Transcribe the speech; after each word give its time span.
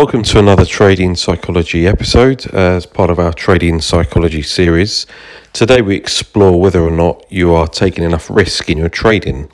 Welcome 0.00 0.22
to 0.22 0.38
another 0.38 0.64
trading 0.64 1.14
psychology 1.14 1.86
episode 1.86 2.46
uh, 2.54 2.76
as 2.76 2.86
part 2.86 3.10
of 3.10 3.18
our 3.18 3.34
trading 3.34 3.82
psychology 3.82 4.40
series. 4.40 5.06
Today 5.52 5.82
we 5.82 5.94
explore 5.94 6.58
whether 6.58 6.80
or 6.80 6.90
not 6.90 7.30
you 7.30 7.52
are 7.52 7.68
taking 7.68 8.02
enough 8.04 8.30
risk 8.30 8.70
in 8.70 8.78
your 8.78 8.88
trading. 8.88 9.50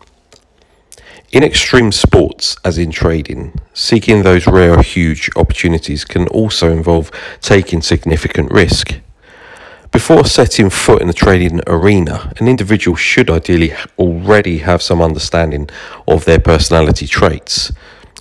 In 1.32 1.42
extreme 1.42 1.90
sports, 1.90 2.56
as 2.64 2.78
in 2.78 2.92
trading, 2.92 3.58
seeking 3.74 4.22
those 4.22 4.46
rare, 4.46 4.80
huge 4.82 5.28
opportunities 5.34 6.04
can 6.04 6.28
also 6.28 6.70
involve 6.70 7.10
taking 7.40 7.82
significant 7.82 8.52
risk. 8.52 9.00
Before 9.90 10.24
setting 10.24 10.70
foot 10.70 11.02
in 11.02 11.08
the 11.08 11.12
trading 11.12 11.60
arena, 11.66 12.32
an 12.38 12.46
individual 12.46 12.96
should 12.96 13.30
ideally 13.30 13.72
already 13.98 14.58
have 14.58 14.80
some 14.80 15.02
understanding 15.02 15.68
of 16.06 16.24
their 16.24 16.38
personality 16.38 17.08
traits. 17.08 17.72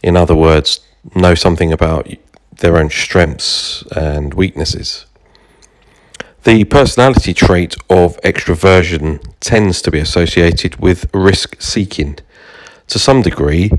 In 0.01 0.17
other 0.17 0.35
words, 0.35 0.79
know 1.13 1.35
something 1.35 1.71
about 1.71 2.07
their 2.59 2.77
own 2.77 2.89
strengths 2.89 3.83
and 3.95 4.33
weaknesses. 4.33 5.05
The 6.43 6.63
personality 6.65 7.33
trait 7.33 7.75
of 7.89 8.21
extroversion 8.21 9.19
tends 9.39 9.81
to 9.81 9.91
be 9.91 9.99
associated 9.99 10.77
with 10.77 11.09
risk 11.13 11.61
seeking. 11.61 12.17
To 12.87 12.99
some 12.99 13.21
degree, 13.23 13.71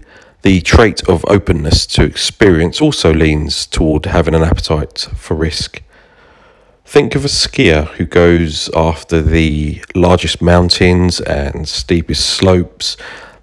the 0.43 0.61
trait 0.61 1.09
of 1.09 1.25
openness 1.29 1.87
to 1.87 2.03
experience 2.03 2.81
also 2.81 3.13
leans 3.13 3.67
toward 3.67 4.07
having 4.07 4.35
an 4.35 4.43
appetite 4.43 5.09
for 5.17 5.35
risk. 5.35 5.83
Think 6.85 7.15
of 7.15 7.25
a 7.25 7.29
skier 7.29 7.87
who 7.95 8.05
goes 8.05 8.71
after 8.75 9.21
the 9.21 9.83
largest 9.95 10.41
mountains 10.41 11.21
and 11.21 11.69
steepest 11.69 12.25
slopes 12.25 12.97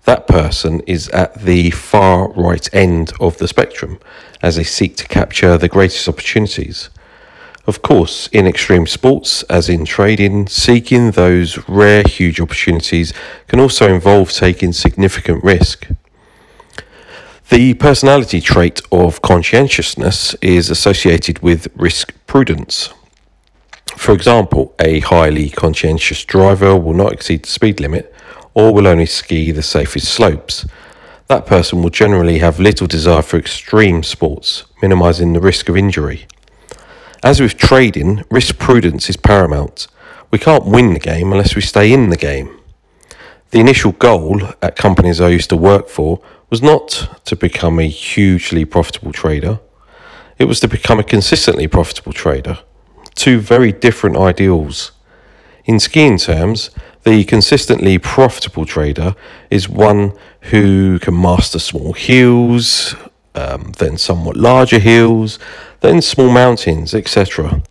that 0.05 0.27
person 0.27 0.81
is 0.81 1.09
at 1.09 1.33
the 1.41 1.71
far 1.71 2.31
right 2.33 2.67
end 2.73 3.13
of 3.19 3.37
the 3.37 3.47
spectrum 3.47 3.99
as 4.41 4.57
they 4.57 4.63
seek 4.63 4.97
to 4.97 5.07
capture 5.07 5.57
the 5.57 5.69
greatest 5.69 6.07
opportunities. 6.07 6.89
Of 7.65 7.81
course, 7.81 8.27
in 8.33 8.45
extreme 8.45 8.87
sports, 8.87 9.43
as 9.43 9.69
in 9.69 9.85
trading, 9.85 10.47
seeking 10.47 11.11
those 11.11 11.57
rare, 11.69 12.03
huge 12.03 12.41
opportunities 12.41 13.13
can 13.47 13.61
also 13.61 13.93
involve 13.93 14.33
taking 14.33 14.73
significant 14.73 15.41
risk. 15.43 15.87
The 17.49 17.73
personality 17.75 18.41
trait 18.41 18.81
of 18.91 19.21
conscientiousness 19.21 20.35
is 20.41 20.69
associated 20.69 21.39
with 21.39 21.67
risk 21.75 22.13
prudence. 22.27 22.89
For 23.95 24.11
example, 24.11 24.75
a 24.79 24.99
highly 24.99 25.49
conscientious 25.49 26.25
driver 26.25 26.75
will 26.75 26.93
not 26.93 27.13
exceed 27.13 27.43
the 27.43 27.49
speed 27.49 27.79
limit 27.79 28.12
or 28.53 28.73
will 28.73 28.87
only 28.87 29.05
ski 29.05 29.51
the 29.51 29.61
safest 29.61 30.07
slopes. 30.07 30.65
That 31.27 31.45
person 31.45 31.81
will 31.81 31.89
generally 31.89 32.39
have 32.39 32.59
little 32.59 32.87
desire 32.87 33.21
for 33.21 33.37
extreme 33.37 34.03
sports, 34.03 34.65
minimizing 34.81 35.33
the 35.33 35.39
risk 35.39 35.69
of 35.69 35.77
injury. 35.77 36.27
As 37.23 37.39
with 37.39 37.57
trading, 37.57 38.23
risk 38.29 38.57
prudence 38.57 39.09
is 39.09 39.17
paramount. 39.17 39.87
We 40.29 40.39
can't 40.39 40.65
win 40.65 40.93
the 40.93 40.99
game 40.99 41.31
unless 41.31 41.55
we 41.55 41.61
stay 41.61 41.93
in 41.93 42.09
the 42.09 42.17
game. 42.17 42.59
The 43.51 43.59
initial 43.59 43.91
goal 43.93 44.41
at 44.61 44.75
companies 44.75 45.21
I 45.21 45.29
used 45.29 45.49
to 45.51 45.55
work 45.55 45.87
for 45.87 46.21
was 46.49 46.61
not 46.61 47.21
to 47.25 47.35
become 47.35 47.79
a 47.79 47.87
hugely 47.87 48.65
profitable 48.65 49.13
trader. 49.13 49.59
It 50.37 50.45
was 50.45 50.59
to 50.59 50.67
become 50.67 50.99
a 50.99 51.03
consistently 51.03 51.67
profitable 51.67 52.13
trader. 52.13 52.59
Two 53.15 53.39
very 53.39 53.71
different 53.71 54.17
ideals. 54.17 54.91
In 55.65 55.79
skiing 55.79 56.17
terms, 56.17 56.71
the 57.03 57.23
consistently 57.25 57.97
profitable 57.97 58.65
trader 58.65 59.15
is 59.49 59.67
one 59.67 60.13
who 60.41 60.99
can 60.99 61.19
master 61.19 61.59
small 61.59 61.93
hills, 61.93 62.95
um, 63.35 63.71
then 63.77 63.97
somewhat 63.97 64.37
larger 64.37 64.79
hills, 64.79 65.39
then 65.81 66.01
small 66.01 66.29
mountains, 66.29 66.93
etc. 66.93 67.61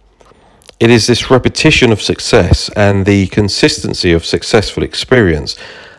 It 0.79 0.91
is 0.91 1.07
this 1.07 1.31
repetition 1.31 1.93
of 1.93 2.03
success 2.03 2.69
and 2.77 3.07
the 3.07 3.27
consistency 3.29 4.13
of 4.13 4.25
successful 4.25 4.83
experience 4.83 5.57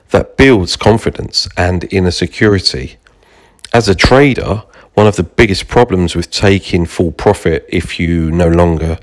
that 0.10 0.38
builds 0.38 0.76
confidence 0.76 1.48
and 1.58 1.92
inner 1.92 2.12
security. 2.12 2.98
As 3.74 3.88
a 3.88 3.96
trader, 3.96 4.64
one 4.94 5.08
of 5.08 5.16
the 5.16 5.24
biggest 5.24 5.68
problems 5.68 6.16
with 6.16 6.30
taking 6.30 6.86
full 6.86 7.12
profit 7.12 7.66
if 7.68 8.00
you 8.00 8.30
no 8.30 8.48
longer 8.48 9.00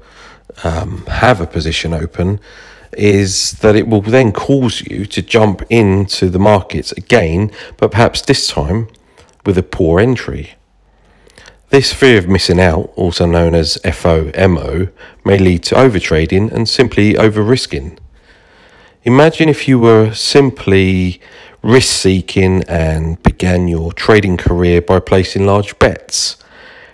um, 0.62 1.04
have 1.06 1.40
a 1.40 1.46
position 1.46 1.92
open 1.92 2.38
is 2.92 3.52
that 3.60 3.76
it 3.76 3.86
will 3.86 4.02
then 4.02 4.32
cause 4.32 4.80
you 4.82 5.06
to 5.06 5.22
jump 5.22 5.62
into 5.70 6.28
the 6.28 6.38
markets 6.38 6.92
again, 6.92 7.50
but 7.76 7.92
perhaps 7.92 8.20
this 8.22 8.48
time 8.48 8.88
with 9.46 9.56
a 9.56 9.62
poor 9.62 10.00
entry. 10.00 10.54
This 11.70 11.92
fear 11.92 12.18
of 12.18 12.28
missing 12.28 12.58
out, 12.58 12.92
also 12.96 13.26
known 13.26 13.54
as 13.54 13.78
FOMO, 13.84 14.90
may 15.24 15.38
lead 15.38 15.62
to 15.64 15.76
overtrading 15.76 16.50
and 16.50 16.68
simply 16.68 17.16
over 17.16 17.42
risking. 17.42 17.96
Imagine 19.04 19.48
if 19.48 19.68
you 19.68 19.78
were 19.78 20.12
simply 20.12 21.20
risk 21.62 22.00
seeking 22.00 22.64
and 22.64 23.22
began 23.22 23.68
your 23.68 23.92
trading 23.92 24.36
career 24.36 24.82
by 24.82 24.98
placing 24.98 25.46
large 25.46 25.78
bets. 25.78 26.36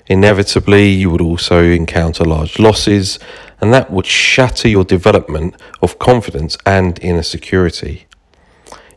Inevitably, 0.09 0.91
you 0.91 1.11
would 1.11 1.21
also 1.21 1.63
encounter 1.63 2.25
large 2.25 2.59
losses 2.59 3.19
and 3.61 3.73
that 3.73 3.91
would 3.91 4.07
shatter 4.07 4.69
your 4.69 4.85
development 4.85 5.55
of 5.83 5.99
confidence 5.99 6.57
and 6.67 6.99
inner 7.03 7.23
security. 7.23 8.07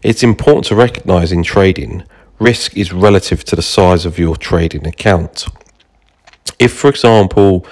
It's 0.02 0.24
important 0.24 0.66
to 0.68 0.75
recognize 0.75 1.31
in 1.31 1.44
trading, 1.44 2.03
risk 2.40 2.78
is 2.78 2.94
relative 2.94 3.44
to 3.46 3.56
the 3.56 3.62
size 3.62 4.06
of 4.06 4.18
your 4.18 4.38
trading 4.38 4.88
account. 4.88 5.46
If, 6.58 6.74
for 6.74 6.90
example, 6.90 7.66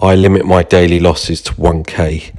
I 0.00 0.14
limit 0.14 0.44
my 0.44 0.62
daily 0.62 0.98
losses 0.98 1.40
to 1.42 1.54
1k, 1.54 2.36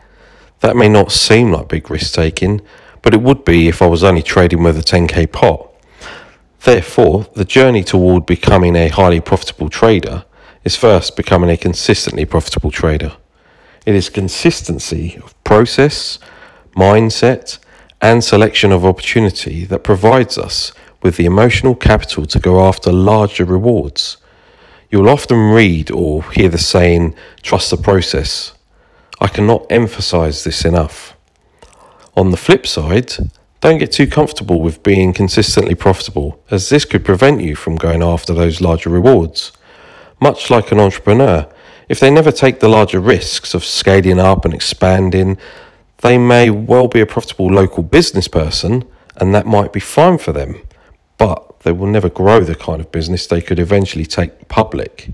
that 0.62 0.76
may 0.76 0.90
not 0.90 1.12
seem 1.12 1.52
like 1.52 1.68
big 1.68 1.90
risk 1.90 2.14
taking, 2.14 2.62
but 3.02 3.14
it 3.14 3.22
would 3.22 3.46
be 3.46 3.68
if 3.68 3.82
I 3.82 3.88
was 3.88 4.04
only 4.04 4.24
trading 4.24 4.64
with 4.64 4.78
a 4.78 4.82
10k 4.82 5.32
pot. 5.32 5.72
Therefore, 6.64 7.28
the 7.36 7.46
journey 7.46 7.84
toward 7.84 8.26
becoming 8.26 8.76
a 8.76 8.90
highly 8.90 9.22
profitable 9.22 9.70
trader 9.70 10.26
is 10.64 10.76
first 10.76 11.16
becoming 11.16 11.52
a 11.52 11.58
consistently 11.58 12.26
profitable 12.26 12.72
trader. 12.72 13.16
It 13.86 13.94
is 13.94 14.10
consistency 14.10 15.20
of 15.24 15.42
process, 15.44 16.18
mindset, 16.76 17.60
and 18.02 18.24
selection 18.24 18.72
of 18.72 18.84
opportunity 18.84 19.64
that 19.66 19.84
provides 19.84 20.38
us 20.38 20.74
with 21.04 21.18
the 21.18 21.26
emotional 21.26 21.76
capital 21.76 22.26
to 22.26 22.40
go 22.40 22.66
after 22.66 22.92
larger 22.92 23.46
rewards. 23.46 24.18
You 24.90 25.00
will 25.00 25.10
often 25.10 25.52
read 25.52 25.92
or 25.92 26.24
hear 26.32 26.50
the 26.50 26.58
saying, 26.58 27.16
trust 27.44 27.70
the 27.70 27.78
process. 27.78 28.54
I 29.22 29.28
cannot 29.28 29.68
emphasize 29.72 30.44
this 30.44 30.66
enough. 30.66 31.16
On 32.18 32.32
the 32.32 32.38
flip 32.38 32.66
side, 32.66 33.14
don't 33.62 33.78
get 33.78 33.92
too 33.92 34.08
comfortable 34.08 34.62
with 34.62 34.84
being 34.84 35.14
consistently 35.14 35.76
profitable, 35.76 36.42
as 36.50 36.70
this 36.70 36.86
could 36.86 37.06
prevent 37.06 37.42
you 37.42 37.56
from 37.56 37.76
going 37.76 38.02
after 38.02 38.34
those 38.34 38.62
larger 38.62 38.90
rewards. 38.90 39.52
Much 40.20 40.50
like 40.50 40.72
an 40.72 40.80
entrepreneur, 40.80 41.48
if 41.88 42.00
they 42.00 42.10
never 42.10 42.32
take 42.32 42.60
the 42.60 42.70
larger 42.70 43.00
risks 43.00 43.54
of 43.54 43.64
scaling 43.64 44.20
up 44.20 44.46
and 44.46 44.54
expanding, 44.54 45.38
they 46.00 46.18
may 46.18 46.50
well 46.50 46.88
be 46.88 47.02
a 47.02 47.06
profitable 47.06 47.48
local 47.48 47.84
business 47.84 48.28
person, 48.28 48.84
and 49.18 49.34
that 49.34 49.46
might 49.46 49.72
be 49.72 49.80
fine 49.80 50.18
for 50.18 50.32
them, 50.32 50.62
but 51.18 51.60
they 51.62 51.72
will 51.72 51.88
never 51.88 52.10
grow 52.10 52.42
the 52.42 52.56
kind 52.56 52.82
of 52.82 52.92
business 52.92 53.28
they 53.28 53.42
could 53.42 53.60
eventually 53.60 54.06
take 54.06 54.48
public. 54.48 55.12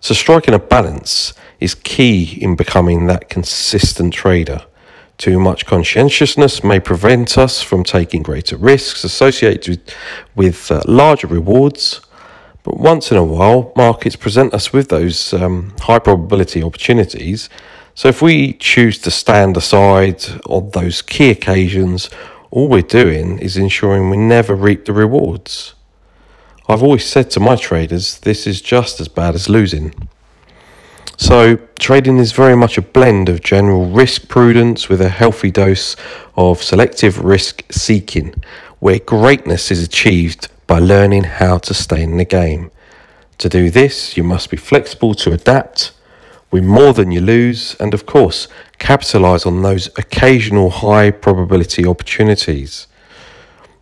So, 0.00 0.14
striking 0.14 0.54
a 0.54 0.58
balance 0.58 1.34
is 1.58 1.74
key 1.74 2.38
in 2.40 2.54
becoming 2.54 3.06
that 3.06 3.28
consistent 3.28 4.14
trader. 4.14 4.64
Too 5.16 5.40
much 5.40 5.66
conscientiousness 5.66 6.62
may 6.62 6.78
prevent 6.78 7.36
us 7.36 7.60
from 7.60 7.82
taking 7.82 8.22
greater 8.22 8.56
risks 8.56 9.02
associated 9.02 9.92
with 10.36 10.70
uh, 10.70 10.82
larger 10.86 11.26
rewards 11.26 12.00
but 12.68 12.80
once 12.80 13.10
in 13.10 13.16
a 13.16 13.24
while, 13.24 13.72
markets 13.76 14.14
present 14.14 14.52
us 14.52 14.74
with 14.74 14.90
those 14.90 15.32
um, 15.32 15.72
high 15.80 15.98
probability 15.98 16.62
opportunities. 16.62 17.48
So 17.94 18.08
if 18.08 18.20
we 18.20 18.52
choose 18.52 18.98
to 18.98 19.10
stand 19.10 19.56
aside 19.56 20.22
on 20.44 20.68
those 20.74 21.00
key 21.00 21.30
occasions, 21.30 22.10
all 22.50 22.68
we're 22.68 22.82
doing 22.82 23.38
is 23.38 23.56
ensuring 23.56 24.10
we 24.10 24.18
never 24.18 24.54
reap 24.54 24.84
the 24.84 24.92
rewards. 24.92 25.76
I've 26.68 26.82
always 26.82 27.06
said 27.06 27.30
to 27.30 27.40
my 27.40 27.56
traders, 27.56 28.18
this 28.18 28.46
is 28.46 28.60
just 28.60 29.00
as 29.00 29.08
bad 29.08 29.34
as 29.34 29.48
losing. 29.48 29.94
So, 31.16 31.56
trading 31.78 32.18
is 32.18 32.32
very 32.32 32.54
much 32.54 32.76
a 32.76 32.82
blend 32.82 33.30
of 33.30 33.42
general 33.42 33.86
risk 33.86 34.28
prudence 34.28 34.90
with 34.90 35.00
a 35.00 35.08
healthy 35.08 35.50
dose 35.50 35.96
of 36.36 36.62
selective 36.62 37.24
risk 37.24 37.64
seeking, 37.72 38.34
where 38.78 38.98
greatness 38.98 39.70
is 39.70 39.82
achieved 39.82 40.48
by 40.68 40.78
learning 40.78 41.24
how 41.24 41.58
to 41.58 41.74
stay 41.74 42.02
in 42.04 42.18
the 42.18 42.24
game. 42.24 42.70
To 43.38 43.48
do 43.48 43.70
this, 43.70 44.16
you 44.16 44.22
must 44.22 44.50
be 44.50 44.56
flexible 44.56 45.14
to 45.14 45.32
adapt, 45.32 45.92
win 46.52 46.66
more 46.66 46.92
than 46.92 47.10
you 47.10 47.20
lose, 47.20 47.74
and 47.80 47.94
of 47.94 48.06
course, 48.06 48.46
capitalize 48.78 49.44
on 49.46 49.62
those 49.62 49.88
occasional 49.98 50.70
high 50.70 51.10
probability 51.10 51.86
opportunities. 51.86 52.86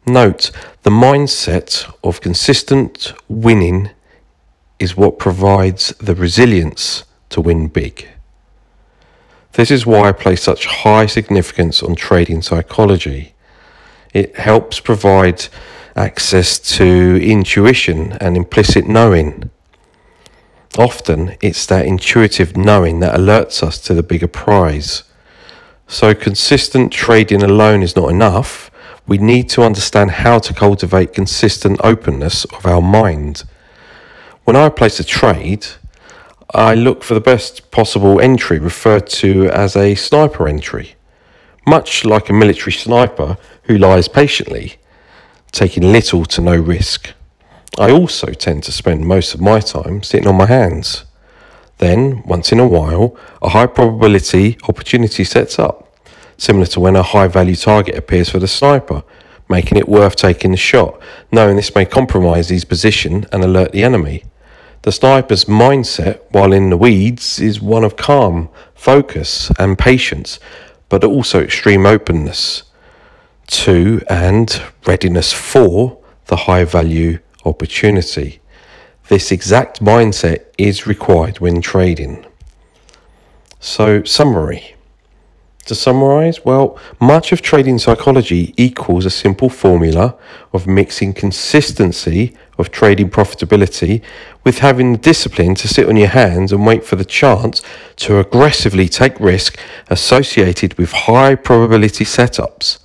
Note 0.07 0.53
the 0.85 0.91
mindset 0.91 1.93
of 2.05 2.21
consistent 2.21 3.13
winning 3.29 3.91
is 4.79 4.97
what 4.97 5.19
provides 5.19 5.89
the 5.99 6.15
resilience 6.15 7.03
to 7.31 7.41
win 7.41 7.67
big. 7.67 8.09
This 9.55 9.73
is 9.73 9.87
why 9.87 10.09
I 10.09 10.13
place 10.13 10.43
such 10.43 10.67
high 10.67 11.07
significance 11.07 11.83
on 11.83 11.97
trading 11.97 12.43
psychology. 12.43 13.35
It 14.15 14.37
helps 14.37 14.79
provide 14.79 15.49
access 15.97 16.59
to 16.59 17.19
intuition 17.23 18.13
and 18.21 18.37
implicit 18.37 18.87
knowing. 18.87 19.51
Often 20.79 21.37
it's 21.41 21.65
that 21.67 21.87
intuitive 21.87 22.57
knowing 22.57 23.01
that 23.01 23.19
alerts 23.19 23.63
us 23.63 23.79
to 23.81 23.95
the 23.95 24.03
bigger 24.03 24.29
prize. 24.29 25.05
So, 25.89 26.15
consistent 26.15 26.93
trading 26.93 27.43
alone 27.43 27.83
is 27.83 27.97
not 27.97 28.11
enough. 28.11 28.71
We 29.07 29.19
need 29.19 29.49
to 29.51 29.63
understand 29.63 30.11
how 30.11 30.41
to 30.41 30.53
cultivate 30.53 31.15
consistent 31.15 31.81
openness 31.83 32.45
of 32.47 32.67
our 32.67 32.83
mind. 32.83 33.45
When 34.45 34.57
I 34.57 34.69
place 34.69 35.01
a 35.01 35.05
trade, 35.05 35.67
I 36.53 36.75
look 36.75 37.03
for 37.03 37.15
the 37.15 37.21
best 37.21 37.71
possible 37.71 38.21
entry, 38.21 38.59
referred 38.59 39.07
to 39.09 39.49
as 39.49 39.77
a 39.77 39.95
sniper 39.95 40.49
entry. 40.49 40.97
Much 41.67 42.05
like 42.05 42.29
a 42.29 42.33
military 42.33 42.73
sniper 42.73 43.39
who 43.65 43.79
lies 43.79 44.09
patiently, 44.09 44.79
taking 45.57 45.91
little 45.91 46.27
to 46.27 46.43
no 46.43 46.55
risk. 46.55 47.15
I 47.79 47.91
also 47.91 48.27
tend 48.33 48.63
to 48.65 48.73
spend 48.73 49.07
most 49.07 49.33
of 49.35 49.41
my 49.41 49.61
time 49.61 50.03
sitting 50.03 50.29
on 50.29 50.37
my 50.37 50.45
hands. 50.45 51.07
Then, 51.79 52.23
once 52.27 52.53
in 52.53 52.61
a 52.61 52.69
while, 52.69 53.17
a 53.41 53.49
high 53.49 53.67
probability 53.67 54.59
opportunity 54.69 55.25
sets 55.25 55.59
up, 55.59 55.97
similar 56.37 56.67
to 56.67 56.81
when 56.81 56.95
a 56.95 57.03
high 57.03 57.29
value 57.29 57.57
target 57.57 57.97
appears 57.97 58.29
for 58.29 58.39
the 58.39 58.47
sniper, 58.47 59.03
making 59.49 59.79
it 59.79 59.89
worth 59.89 60.17
taking 60.17 60.51
the 60.51 60.59
shot, 60.59 61.01
knowing 61.33 61.57
this 61.57 61.75
may 61.75 61.87
compromise 61.87 62.51
his 62.51 62.67
position 62.67 63.25
and 63.33 63.43
alert 63.43 63.73
the 63.73 63.83
enemy. 63.83 64.25
The 64.83 64.93
sniper's 64.93 65.47
mindset, 65.47 66.21
while 66.33 66.53
in 66.53 66.69
the 66.69 66.77
weeds, 66.77 67.41
is 67.41 67.63
one 67.63 67.83
of 67.83 67.97
calm, 67.97 68.51
focus, 68.75 69.51
and 69.59 69.79
patience, 69.79 70.39
but 70.91 71.03
also 71.03 71.41
extreme 71.41 71.87
openness 71.87 72.63
to 73.47 74.03
and 74.09 74.63
readiness 74.87 75.33
for 75.33 75.99
the 76.27 76.37
high 76.37 76.65
value 76.65 77.19
opportunity. 77.45 78.41
This 79.09 79.31
exact 79.31 79.81
mindset 79.81 80.47
is 80.59 80.87
required 80.87 81.39
when 81.39 81.61
trading. 81.61 82.27
So, 83.61 84.03
summary. 84.05 84.75
To 85.67 85.75
summarize, 85.75 86.45
well, 86.45 86.79
much 87.01 87.33
of 87.33 87.43
trading 87.43 87.79
psychology 87.79 88.55
equals 88.57 89.05
a 89.05 89.11
simple 89.11 89.49
formula 89.49 90.17
of 90.53 90.69
mixing 90.69 91.13
consistency 91.13 92.37
of 92.57 92.71
trading 92.71 93.11
profitability 93.11 94.01
with 94.45 94.59
having 94.59 94.93
the 94.93 94.99
discipline 94.99 95.57
to 95.57 95.67
sit 95.67 95.89
on 95.89 95.97
your 95.97 96.09
hands 96.09 96.53
and 96.53 96.65
wait 96.65 96.85
for 96.85 96.95
the 96.95 97.05
chance 97.05 97.63
to 97.97 98.21
aggressively 98.21 98.89
take 98.89 99.19
risk 99.19 99.59
associated 99.89 100.79
with 100.79 100.93
high 100.93 101.35
probability 101.35 102.05
setups. 102.05 102.79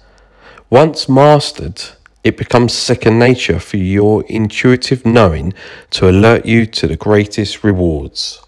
Once 0.71 1.09
mastered, 1.09 1.81
it 2.23 2.37
becomes 2.37 2.71
second 2.71 3.19
nature 3.19 3.59
for 3.59 3.75
your 3.75 4.23
intuitive 4.29 5.05
knowing 5.05 5.53
to 5.89 6.09
alert 6.09 6.45
you 6.45 6.65
to 6.65 6.87
the 6.87 6.95
greatest 6.95 7.61
rewards. 7.61 8.41